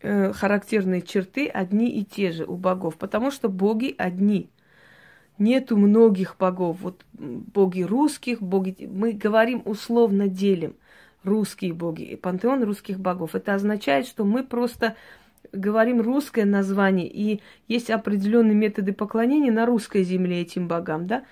э, 0.00 0.32
характерные 0.32 1.02
черты 1.02 1.48
одни 1.48 1.90
и 1.90 2.04
те 2.04 2.30
же 2.32 2.44
у 2.44 2.56
богов, 2.56 2.96
потому 2.96 3.30
что 3.30 3.48
боги 3.48 3.94
одни. 3.98 4.50
Нету 5.38 5.76
многих 5.76 6.36
богов. 6.38 6.78
Вот 6.80 7.04
боги 7.12 7.82
русских, 7.82 8.40
боги... 8.40 8.88
Мы 8.90 9.12
говорим 9.12 9.62
условно 9.64 10.28
делим. 10.28 10.74
Русские 11.24 11.72
боги, 11.72 12.16
пантеон 12.16 12.62
русских 12.62 12.98
богов. 12.98 13.34
Это 13.34 13.54
означает, 13.54 14.06
что 14.06 14.24
мы 14.24 14.44
просто 14.44 14.94
говорим 15.52 16.00
русское 16.00 16.44
название, 16.44 17.08
и 17.08 17.40
есть 17.66 17.90
определенные 17.90 18.54
методы 18.54 18.92
поклонения 18.92 19.52
на 19.52 19.66
русской 19.66 20.04
земле 20.04 20.42
этим 20.42 20.68
богам, 20.68 21.06
да? 21.06 21.24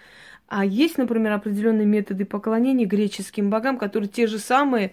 А 0.48 0.64
есть, 0.64 0.98
например, 0.98 1.32
определенные 1.32 1.86
методы 1.86 2.24
поклонения 2.24 2.86
греческим 2.86 3.50
богам, 3.50 3.78
которые 3.78 4.08
те 4.08 4.26
же 4.26 4.38
самые, 4.38 4.92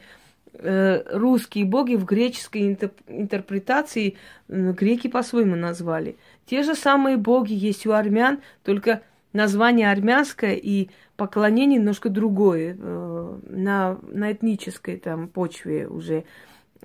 Э, 0.55 1.01
русские 1.17 1.65
боги 1.65 1.95
в 1.95 2.05
греческой 2.05 2.77
интерпретации 3.07 4.17
греки 4.47 5.07
по-своему 5.07 5.55
назвали. 5.55 6.15
Те 6.45 6.61
же 6.61 6.75
самые 6.75 7.17
боги 7.17 7.53
есть 7.53 7.87
у 7.87 7.91
армян, 7.91 8.39
только 8.63 9.01
название 9.33 9.91
армянское 9.91 10.53
и 10.53 10.89
поклонение 11.15 11.79
немножко 11.79 12.09
другое, 12.09 12.77
э, 12.79 13.39
на, 13.49 13.97
на 14.03 14.31
этнической 14.31 14.97
там 14.97 15.27
почве 15.27 15.87
уже 15.87 16.23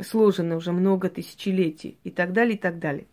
сложены 0.00 0.56
уже 0.56 0.72
много 0.72 1.10
тысячелетий 1.10 1.98
и 2.04 2.10
так 2.10 2.32
далее, 2.32 2.54
и 2.54 2.58
так 2.58 2.78
далее. 2.78 3.06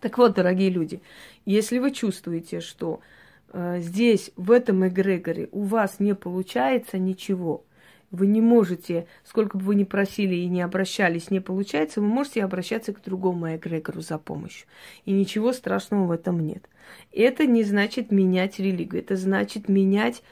Так 0.00 0.18
вот, 0.18 0.34
дорогие 0.34 0.68
люди, 0.68 1.00
если 1.46 1.78
вы 1.78 1.92
чувствуете, 1.92 2.60
что 2.60 3.00
э, 3.00 3.19
здесь, 3.52 4.30
в 4.36 4.50
этом 4.50 4.86
эгрегоре, 4.86 5.48
у 5.52 5.62
вас 5.62 6.00
не 6.00 6.14
получается 6.14 6.98
ничего, 6.98 7.64
вы 8.10 8.26
не 8.26 8.40
можете, 8.40 9.06
сколько 9.24 9.56
бы 9.56 9.64
вы 9.64 9.74
ни 9.76 9.84
просили 9.84 10.34
и 10.34 10.48
не 10.48 10.62
обращались, 10.62 11.30
не 11.30 11.40
получается, 11.40 12.00
вы 12.00 12.08
можете 12.08 12.44
обращаться 12.44 12.92
к 12.92 13.02
другому 13.02 13.54
эгрегору 13.54 14.00
за 14.00 14.18
помощью. 14.18 14.66
И 15.04 15.12
ничего 15.12 15.52
страшного 15.52 16.06
в 16.06 16.10
этом 16.10 16.40
нет. 16.40 16.68
Это 17.12 17.46
не 17.46 17.62
значит 17.62 18.10
менять 18.10 18.58
религию, 18.58 19.02
это 19.02 19.16
значит 19.16 19.68
менять, 19.68 20.22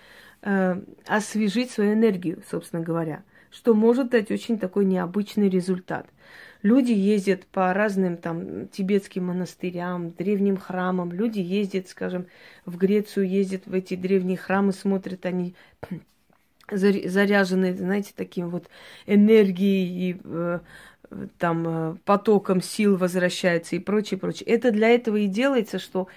э, 0.43 0.81
освежить 1.07 1.71
свою 1.71 1.95
энергию, 1.95 2.43
собственно 2.51 2.83
говоря, 2.83 3.23
что 3.51 3.75
может 3.75 4.11
дать 4.11 4.31
очень 4.31 4.59
такой 4.59 4.85
необычный 4.85 5.49
результат. 5.49 6.09
Люди 6.63 6.93
ездят 6.93 7.47
по 7.47 7.73
разным 7.73 8.17
там 8.17 8.69
тибетским 8.69 9.27
монастырям, 9.27 10.11
древним 10.11 10.57
храмам. 10.57 11.13
Люди 11.13 11.39
ездят, 11.39 11.89
скажем, 11.89 12.27
в 12.65 12.77
Грецию, 12.77 13.29
ездят 13.29 13.67
в 13.67 13.75
эти 13.75 13.95
древние 13.95 14.37
храмы, 14.37 14.73
смотрят 14.73 15.25
они 15.25 15.55
заряженные, 16.71 17.77
знаете, 17.77 18.13
таким 18.17 18.51
вот 18.51 18.69
энергией 19.07 20.11
и 20.11 20.21
э, 20.25 20.59
там 21.39 21.65
э, 21.67 21.97
потоком 22.05 22.61
сил 22.61 22.97
возвращается 22.97 23.77
и 23.77 23.79
прочее, 23.79 24.19
прочее. 24.19 24.49
Это 24.49 24.73
для 24.73 24.89
этого 24.89 25.17
и 25.17 25.27
делается, 25.27 25.79
что 25.79 26.09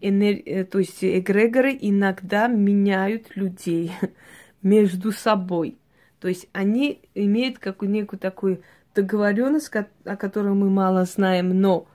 энер... 0.00 0.40
Э, 0.46 0.64
то 0.64 0.78
есть 0.78 1.04
эгрегоры 1.04 1.76
иногда 1.78 2.46
меняют 2.46 3.36
людей 3.36 3.92
между 4.62 5.12
собой. 5.12 5.76
То 6.20 6.28
есть 6.28 6.48
они 6.52 7.02
имеют 7.14 7.58
какую 7.58 7.90
некую 7.90 8.18
такую 8.18 8.62
договоренность, 8.94 9.70
о 10.04 10.16
которой 10.16 10.54
мы 10.54 10.70
мало 10.70 11.04
знаем, 11.04 11.60
но 11.60 11.86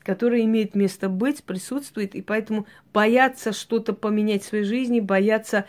которая 0.00 0.42
имеет 0.42 0.74
место 0.74 1.08
быть, 1.08 1.44
присутствует, 1.44 2.14
и 2.14 2.22
поэтому 2.22 2.66
боятся 2.92 3.52
что-то 3.52 3.94
поменять 3.94 4.42
в 4.42 4.46
своей 4.46 4.64
жизни, 4.64 5.00
боятся 5.00 5.64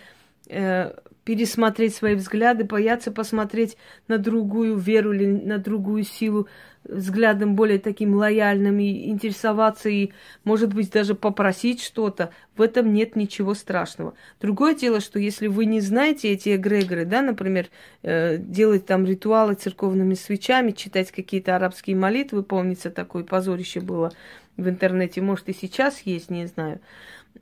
э, 0.48 0.94
пересмотреть 1.24 1.96
свои 1.96 2.16
взгляды, 2.16 2.64
бояться 2.66 3.12
посмотреть 3.12 3.78
на 4.08 4.18
другую 4.18 4.78
веру 4.78 5.14
или 5.14 5.26
на 5.26 5.58
другую 5.58 6.04
силу 6.04 6.48
взглядом 6.88 7.56
более 7.56 7.80
таким 7.80 8.16
лояльным 8.16 8.80
и 8.80 9.10
интересоваться 9.10 9.90
и, 9.90 10.12
может 10.44 10.74
быть, 10.74 10.92
даже 10.92 11.16
попросить 11.16 11.82
что-то. 11.82 12.32
В 12.56 12.62
этом 12.62 12.94
нет 12.94 13.16
ничего 13.16 13.54
страшного. 13.54 14.14
Другое 14.40 14.76
дело, 14.76 15.00
что 15.00 15.20
если 15.20 15.48
вы 15.48 15.66
не 15.66 15.82
знаете 15.82 16.30
эти 16.30 16.56
эгрегоры, 16.56 17.06
да, 17.06 17.22
например, 17.22 17.68
э, 18.04 18.38
делать 18.38 18.86
там 18.86 19.06
ритуалы 19.06 19.56
церковными 19.56 20.14
свечами, 20.14 20.72
читать 20.72 21.12
какие-то 21.12 21.56
арабские 21.56 21.96
молитвы, 21.96 22.44
помнится, 22.44 22.90
такое 22.92 23.24
позорище 23.24 23.80
было 23.82 24.12
в 24.58 24.70
интернете, 24.70 25.22
может, 25.22 25.50
и 25.50 25.54
сейчас 25.54 26.02
есть, 26.02 26.30
не 26.30 26.46
знаю. 26.46 26.80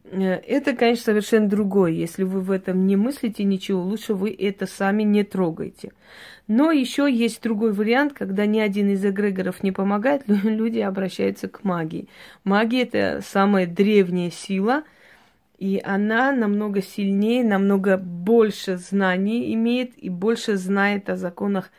Э, 0.04 0.36
это, 0.36 0.74
конечно, 0.74 1.06
совершенно 1.06 1.48
другое. 1.48 1.92
Если 1.92 2.24
вы 2.24 2.42
в 2.42 2.52
этом 2.52 2.86
не 2.86 2.96
мыслите 2.96 3.44
ничего, 3.44 3.82
лучше 3.82 4.14
вы 4.14 4.32
это 4.32 4.68
сами 4.68 5.04
не 5.04 5.24
трогайте. 5.24 5.92
Но 6.48 6.72
еще 6.72 7.12
есть 7.12 7.42
другой 7.42 7.74
вариант, 7.74 8.14
когда 8.14 8.46
ни 8.46 8.60
один 8.60 8.90
из 8.90 9.06
эгрегоров 9.06 9.64
не 9.64 9.72
помогает, 9.72 10.24
люди 10.28 10.80
обращаются 10.80 11.48
к 11.48 11.64
магии. 11.64 12.10
Магия– 12.44 12.84
это 12.84 13.22
самая 13.26 13.66
древняя 13.66 14.30
сила, 14.30 14.84
и 15.58 15.82
она 15.84 16.32
намного 16.34 16.82
сильнее, 16.82 17.44
намного 17.44 17.98
больше 17.98 18.78
знаний 18.78 19.54
имеет 19.54 19.98
и 19.98 20.10
больше 20.10 20.58
знает 20.58 21.10
о 21.10 21.16
законах 21.16 21.72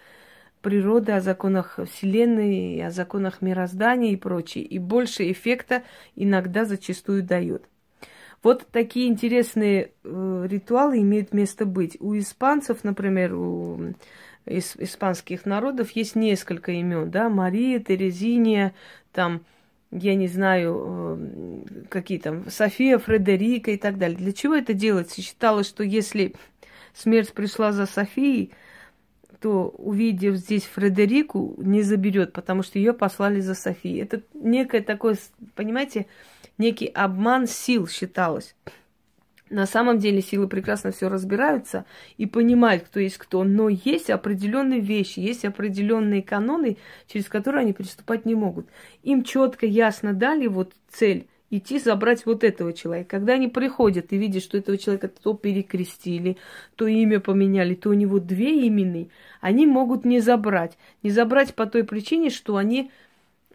природы, 0.63 1.13
о 1.13 1.21
законах 1.21 1.79
Вселенной, 1.93 2.83
о 2.87 2.91
законах 2.91 3.43
мироздания 3.43 4.13
и 4.13 4.17
прочее. 4.17 4.65
И 4.65 4.79
больше 4.79 5.31
эффекта 5.31 5.83
иногда 6.17 6.65
зачастую 6.65 7.23
дает. 7.23 7.69
Вот 8.45 8.67
такие 8.71 9.09
интересные 9.09 9.93
э, 10.05 10.47
ритуалы 10.49 10.99
имеют 11.01 11.33
место 11.33 11.65
быть. 11.65 11.97
У 11.99 12.17
испанцев, 12.19 12.85
например, 12.85 13.35
у 13.35 13.95
ис- 14.45 14.77
испанских 14.79 15.47
народов 15.47 15.93
есть 15.93 16.15
несколько 16.15 16.73
имен, 16.73 17.11
да, 17.11 17.31
Мария, 17.31 17.81
Терезиния, 17.81 18.75
там, 19.13 19.47
я 19.91 20.15
не 20.15 20.29
знаю, 20.29 21.19
э, 21.19 21.85
какие 21.89 22.19
там, 22.19 22.51
София, 22.51 22.99
Фредерика 22.99 23.71
и 23.71 23.79
так 23.79 23.97
далее. 23.97 24.19
Для 24.19 24.35
чего 24.35 24.55
это 24.55 24.75
делается? 24.75 25.23
Считалось, 25.23 25.67
что 25.67 25.83
если 25.83 26.35
смерть 26.93 27.33
пришла 27.33 27.73
за 27.73 27.87
Софией, 27.87 28.53
то, 29.41 29.75
увидев 29.79 30.37
здесь 30.37 30.65
Фредерику, 30.65 31.55
не 31.57 31.81
заберет, 31.81 32.35
потому 32.35 32.63
что 32.63 32.79
ее 32.79 32.93
послали 32.93 33.41
за 33.41 33.55
Софией. 33.55 34.03
Это 34.03 34.21
некое 34.35 34.83
такое, 34.83 35.17
понимаете, 35.55 36.07
некий 36.59 36.87
обман 36.87 37.47
сил 37.47 37.87
считалось. 37.87 38.55
На 39.51 39.67
самом 39.67 39.99
деле 39.99 40.23
силы 40.23 40.49
прекрасно 40.49 40.91
все 40.91 41.09
разбираются 41.09 41.85
и 42.17 42.27
понимают, 42.27 42.85
кто 42.85 42.99
есть 42.99 43.19
кто, 43.19 43.45
но 43.45 43.69
есть 43.69 44.11
определенные 44.11 44.81
вещи, 44.81 45.21
есть 45.21 45.45
определенные 45.45 46.23
каноны, 46.23 46.79
через 47.07 47.29
которые 47.29 47.63
они 47.63 47.73
приступать 47.73 48.25
не 48.25 48.35
могут. 48.35 48.67
Им 49.03 49.23
четко, 49.23 49.67
ясно 49.67 50.15
дали 50.15 50.47
вот 50.47 50.73
цель 50.91 51.29
идти 51.51 51.79
забрать 51.79 52.27
вот 52.27 52.43
этого 52.43 52.73
человека. 52.73 53.11
Когда 53.11 53.35
они 53.35 53.49
приходят 53.49 54.13
и 54.13 54.17
видят, 54.17 54.43
что 54.43 54.59
этого 54.59 54.79
человека 54.79 55.09
то 55.09 55.35
перекрестили, 55.35 56.37
то 56.75 56.87
имя 56.87 57.21
поменяли, 57.21 57.75
то 57.75 57.91
у 57.91 57.95
него 57.95 58.19
две 58.19 58.67
имени, 58.67 59.11
они 59.41 59.67
могут 59.67 60.05
не 60.05 60.21
забрать. 60.21 60.77
Не 61.03 61.11
забрать 61.11 61.55
по 61.55 61.67
той 61.67 61.85
причине, 61.85 62.31
что 62.31 62.57
они 62.57 62.91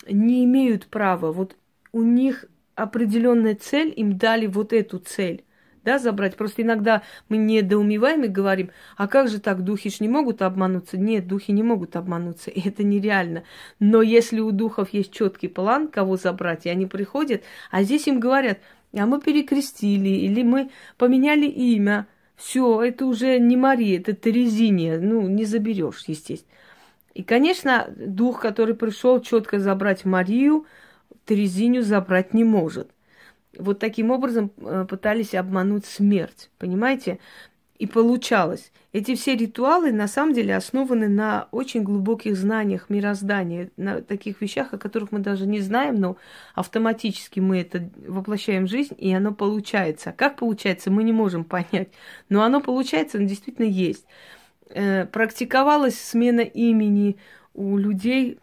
не 0.10 0.46
имеют 0.46 0.86
права. 0.88 1.32
Вот 1.32 1.56
у 1.92 2.04
них 2.04 2.46
определенная 2.84 3.56
цель, 3.56 3.94
им 3.96 4.18
дали 4.18 4.48
вот 4.48 4.74
эту 4.74 5.00
цель, 5.00 5.44
да, 5.84 6.00
забрать. 6.00 6.36
Просто 6.36 6.62
иногда 6.62 7.04
мы 7.30 7.38
недоумеваем 7.38 8.24
и 8.24 8.28
говорим, 8.28 8.72
а 8.98 9.08
как 9.08 9.30
же 9.30 9.40
так, 9.40 9.64
духи 9.64 9.90
ж 9.90 10.00
не 10.00 10.10
могут 10.10 10.42
обмануться? 10.42 10.98
Нет, 10.98 11.28
духи 11.28 11.52
не 11.52 11.64
могут 11.64 11.96
обмануться, 11.96 12.50
и 12.52 12.68
это 12.68 12.84
нереально. 12.84 13.44
Но 13.80 14.02
если 14.02 14.40
у 14.40 14.52
духов 14.52 14.90
есть 14.94 15.12
четкий 15.12 15.48
план, 15.48 15.88
кого 15.88 16.18
забрать, 16.18 16.66
и 16.66 16.70
они 16.70 16.86
приходят, 16.86 17.44
а 17.72 17.84
здесь 17.84 18.08
им 18.08 18.20
говорят, 18.20 18.60
а 18.94 19.06
мы 19.06 19.22
перекрестили, 19.22 20.10
или 20.10 20.44
мы 20.44 20.72
поменяли 20.98 21.46
имя, 21.46 22.08
все, 22.36 22.82
это 22.82 23.06
уже 23.06 23.38
не 23.38 23.58
Мария, 23.58 24.00
это 24.00 24.14
Терезиния, 24.14 25.00
ну, 25.00 25.28
не 25.28 25.44
заберешь, 25.44 26.06
естественно. 26.08 26.50
И, 27.14 27.24
конечно, 27.24 27.90
дух, 27.98 28.40
который 28.40 28.76
пришел 28.76 29.20
четко 29.20 29.60
забрать 29.60 30.06
Марию, 30.06 30.66
Терезиню 31.30 31.84
забрать 31.84 32.34
не 32.34 32.44
может. 32.44 32.90
Вот 33.56 33.78
таким 33.78 34.10
образом 34.10 34.52
э, 34.58 34.88
пытались 34.90 35.36
обмануть 35.36 35.86
смерть, 35.86 36.50
понимаете? 36.58 37.20
И 37.78 37.86
получалось. 37.86 38.72
Эти 38.94 39.14
все 39.14 39.36
ритуалы 39.36 39.92
на 39.92 40.08
самом 40.08 40.34
деле 40.34 40.56
основаны 40.56 41.08
на 41.08 41.48
очень 41.52 41.84
глубоких 41.84 42.36
знаниях 42.36 42.90
мироздания, 42.90 43.70
на 43.78 44.02
таких 44.02 44.42
вещах, 44.42 44.74
о 44.74 44.80
которых 44.80 45.12
мы 45.12 45.20
даже 45.20 45.46
не 45.46 45.60
знаем, 45.60 46.00
но 46.00 46.18
автоматически 46.56 47.40
мы 47.40 47.62
это 47.62 47.88
воплощаем 48.08 48.66
в 48.66 48.70
жизнь, 48.70 48.96
и 48.98 49.14
оно 49.14 49.32
получается. 49.32 50.12
Как 50.12 50.36
получается, 50.36 50.90
мы 50.90 51.04
не 51.04 51.14
можем 51.14 51.44
понять. 51.44 51.90
Но 52.30 52.42
оно 52.42 52.60
получается, 52.60 53.20
оно 53.20 53.28
действительно 53.28 53.68
есть. 53.68 54.06
Э, 54.72 55.06
практиковалась 55.06 56.02
смена 56.02 56.42
имени 56.42 57.18
у 57.54 57.78
людей 57.78 58.40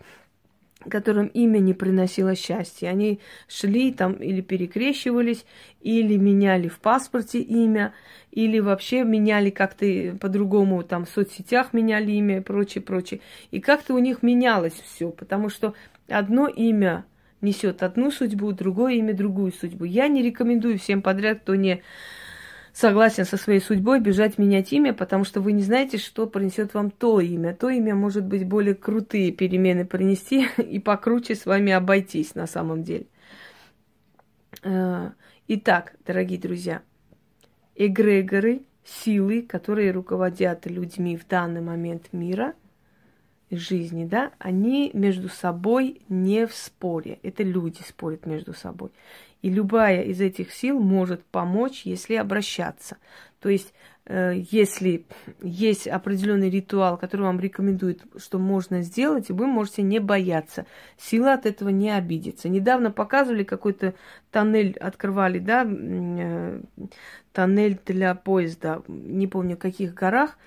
которым 0.89 1.27
имя 1.29 1.59
не 1.59 1.75
приносило 1.75 2.35
счастья. 2.35 2.89
Они 2.89 3.21
шли 3.49 3.93
там 3.93 4.15
или 4.15 4.41
перекрещивались, 4.41 5.45
или 5.81 6.17
меняли 6.17 6.69
в 6.69 6.79
паспорте 6.79 7.41
имя, 7.41 7.93
или 8.33 8.59
вообще 8.59 9.05
меняли 9.05 9.51
как-то 9.51 9.87
по-другому, 10.21 10.83
там 10.83 11.07
в 11.07 11.09
соцсетях 11.09 11.73
меняли 11.73 12.13
имя 12.13 12.39
и 12.39 12.41
прочее, 12.41 12.83
прочее. 12.83 13.21
И 13.51 13.61
как-то 13.61 13.95
у 13.95 13.99
них 13.99 14.23
менялось 14.23 14.75
все, 14.85 15.11
потому 15.11 15.49
что 15.49 15.75
одно 16.09 16.49
имя 16.49 17.05
несет 17.41 17.83
одну 17.83 18.11
судьбу, 18.11 18.53
другое 18.53 18.95
имя 18.95 19.15
другую 19.15 19.53
судьбу. 19.53 19.85
Я 19.85 20.09
не 20.09 20.23
рекомендую 20.23 20.79
всем 20.79 21.03
подряд, 21.03 21.41
кто 21.41 21.55
не 21.55 21.83
согласен 22.77 23.25
со 23.25 23.39
своей 23.39 23.61
судьбой 23.61 24.01
бежать 24.01 24.37
менять 24.37 24.71
имя, 24.71 24.93
потому 24.93 25.25
что 25.25 25.41
вы 25.41 25.53
не 25.53 25.63
знаете, 25.63 25.97
что 25.97 26.27
принесет 26.27 26.75
вам 26.75 26.91
то 26.91 27.21
имя. 27.21 27.55
То 27.55 27.71
имя 27.71 27.95
может 27.95 28.27
быть 28.27 28.47
более 28.47 28.75
крутые 28.75 29.33
перемены 29.33 29.87
принести 29.87 30.47
и 30.59 30.79
покруче 30.79 31.35
с 31.35 31.47
вами 31.47 31.73
обойтись 31.73 32.35
на 32.35 32.47
самом 32.47 32.83
деле. 32.83 33.07
Э, 34.63 35.13
итак, 35.49 35.95
дорогие 36.07 36.39
друзья, 36.39 36.83
эгрегоры, 37.77 38.61
силы, 38.85 39.41
которые 39.41 39.91
руководят 39.91 40.67
людьми 40.67 41.17
в 41.17 41.27
данный 41.27 41.63
момент 41.63 42.13
мира– 42.13 42.53
жизни, 43.51 44.05
да, 44.05 44.33
они 44.39 44.91
между 44.93 45.29
собой 45.29 46.03
не 46.09 46.47
в 46.47 46.55
споре. 46.55 47.19
Это 47.23 47.43
люди 47.43 47.81
спорят 47.87 48.27
между 48.27 48.53
собой. 48.53 48.91
И 49.43 49.51
любая 49.51 50.03
из 50.03 50.21
этих 50.21 50.53
сил 50.53 50.81
может 50.81 51.25
помочь, 51.25 51.83
если 51.85 52.15
обращаться. 52.15 52.97
То 53.41 53.49
есть, 53.49 53.75
э, 54.07 54.43
если 54.51 55.07
есть 55.43 55.87
определенный 55.87 56.51
ритуал, 56.51 56.97
который 56.97 57.23
вам 57.23 57.39
рекомендует, 57.39 58.03
что 58.17 58.39
можно 58.39 58.83
сделать, 58.83 59.29
вы 59.29 59.47
можете 59.47 59.83
не 59.83 60.01
бояться. 60.01 60.67
Сила 60.97 61.35
от 61.35 61.47
этого 61.47 61.69
не 61.69 61.91
обидится. 61.91 62.49
Недавно 62.49 62.91
показывали 62.91 63.45
какой-то 63.45 63.95
тоннель, 64.31 64.77
открывали, 64.79 65.39
да, 65.39 65.67
э, 65.69 66.61
тоннель 67.33 67.79
для 67.85 68.15
поезда, 68.15 68.83
не 68.89 69.27
помню 69.27 69.57
в 69.57 69.61
каких 69.61 69.95
горах, 69.95 70.39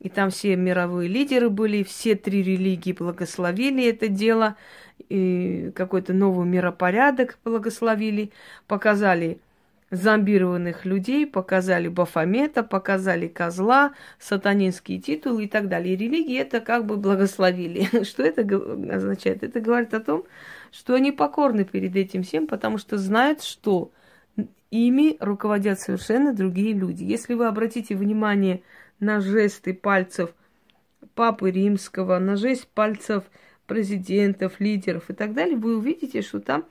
и 0.00 0.08
там 0.08 0.30
все 0.30 0.54
мировые 0.56 1.08
лидеры 1.08 1.50
были, 1.50 1.82
все 1.82 2.14
три 2.14 2.42
религии 2.42 2.92
благословили 2.92 3.84
это 3.84 4.08
дело, 4.08 4.56
и 5.08 5.72
какой-то 5.74 6.12
новый 6.12 6.46
миропорядок 6.46 7.38
благословили, 7.44 8.32
показали 8.66 9.40
зомбированных 9.90 10.84
людей, 10.84 11.26
показали 11.26 11.88
Бафомета, 11.88 12.62
показали 12.62 13.26
козла, 13.26 13.94
сатанинские 14.18 15.00
титулы 15.00 15.44
и 15.44 15.48
так 15.48 15.68
далее. 15.68 15.94
И 15.94 15.96
религии 15.96 16.38
это 16.38 16.60
как 16.60 16.84
бы 16.84 16.96
благословили. 16.96 17.88
Что 18.04 18.22
это 18.22 18.42
означает? 18.94 19.42
Это 19.42 19.60
говорит 19.60 19.94
о 19.94 20.00
том, 20.00 20.24
что 20.70 20.94
они 20.94 21.12
покорны 21.12 21.64
перед 21.64 21.96
этим 21.96 22.22
всем, 22.22 22.46
потому 22.46 22.78
что 22.78 22.98
знают, 22.98 23.42
что 23.42 23.90
ими 24.70 25.16
руководят 25.20 25.80
совершенно 25.80 26.34
другие 26.34 26.74
люди. 26.74 27.04
Если 27.04 27.34
вы 27.34 27.46
обратите 27.46 27.96
внимание 27.96 28.62
на 29.00 29.20
жесты 29.20 29.72
пальцев 29.72 30.30
Папы 31.14 31.50
Римского, 31.50 32.18
на 32.18 32.36
жест 32.36 32.66
пальцев 32.66 33.24
президентов, 33.68 34.58
лидеров 34.58 35.10
и 35.10 35.12
так 35.12 35.34
далее, 35.34 35.56
вы 35.56 35.76
увидите, 35.76 36.22
что 36.22 36.40
там 36.40 36.64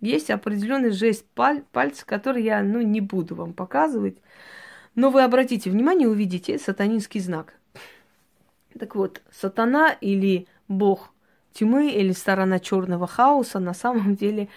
есть 0.00 0.30
определенный 0.30 0.90
жест 0.90 1.24
паль- 1.34 1.64
пальца, 1.72 2.04
который 2.04 2.42
я 2.42 2.62
ну, 2.62 2.82
не 2.82 3.00
буду 3.00 3.34
вам 3.36 3.54
показывать. 3.54 4.18
Но 4.94 5.10
вы 5.10 5.22
обратите 5.22 5.70
внимание, 5.70 6.08
увидите 6.08 6.58
сатанинский 6.58 7.20
знак. 7.20 7.54
Так 8.78 8.96
вот, 8.96 9.22
сатана 9.30 9.96
или 10.00 10.46
бог 10.68 11.12
тьмы 11.52 11.92
или 11.92 12.12
сторона 12.12 12.58
черного 12.58 13.06
хаоса 13.06 13.60
на 13.60 13.72
самом 13.72 14.16
деле 14.16 14.48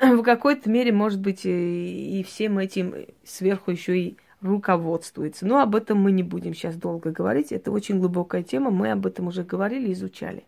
в 0.00 0.22
какой-то 0.22 0.70
мере, 0.70 0.92
может 0.92 1.20
быть, 1.20 1.40
и, 1.44 2.24
всем 2.26 2.58
этим 2.58 2.94
сверху 3.24 3.72
еще 3.72 3.98
и 3.98 4.16
руководствуется. 4.40 5.46
Но 5.46 5.60
об 5.60 5.74
этом 5.74 6.00
мы 6.00 6.12
не 6.12 6.22
будем 6.22 6.54
сейчас 6.54 6.76
долго 6.76 7.10
говорить. 7.10 7.50
Это 7.50 7.72
очень 7.72 7.98
глубокая 7.98 8.42
тема. 8.42 8.70
Мы 8.70 8.92
об 8.92 9.04
этом 9.06 9.26
уже 9.26 9.42
говорили, 9.42 9.92
изучали. 9.92 10.44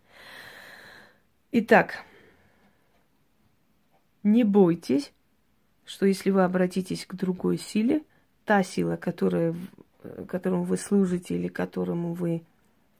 Итак, 1.52 2.04
не 4.22 4.44
бойтесь, 4.44 5.12
что 5.85 6.06
если 6.06 6.30
вы 6.30 6.42
обратитесь 6.42 7.06
к 7.06 7.14
другой 7.14 7.59
силе, 7.59 8.02
та 8.44 8.62
сила, 8.62 8.96
которая, 8.96 9.54
которому 10.28 10.64
вы 10.64 10.76
служите 10.76 11.37
или 11.37 11.48
которому 11.48 12.14
вы 12.14 12.42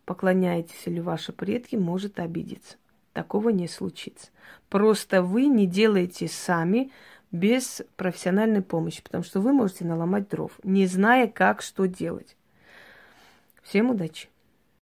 поклоняетесь 0.05 0.87
или 0.87 1.01
ваши 1.01 1.33
предки, 1.33 1.77
может 1.77 2.21
обидеться. 2.21 2.77
Такого 3.13 3.49
не 3.49 3.67
случится. 3.67 4.29
Просто 4.69 5.23
вы 5.23 5.47
не 5.47 5.67
делаете 5.67 6.29
сами 6.29 6.93
без 7.33 7.83
профессиональной 7.97 8.63
помощи, 8.63 9.03
потому 9.03 9.25
что 9.25 9.41
вы 9.41 9.53
можете 9.53 9.85
наломать 9.85 10.29
дров, 10.29 10.53
не 10.63 10.87
зная, 10.87 11.27
как 11.27 11.63
что 11.63 11.87
делать. 11.87 12.37
Всем 13.63 13.91
удачи! 13.91 14.29